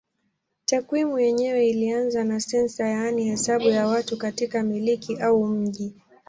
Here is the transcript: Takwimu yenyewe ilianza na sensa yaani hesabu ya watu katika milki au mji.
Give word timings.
Takwimu 0.65 1.19
yenyewe 1.19 1.67
ilianza 1.69 2.23
na 2.23 2.39
sensa 2.39 2.87
yaani 2.87 3.23
hesabu 3.25 3.65
ya 3.69 3.87
watu 3.87 4.17
katika 4.17 4.63
milki 4.63 5.17
au 5.17 5.45
mji. 5.47 5.93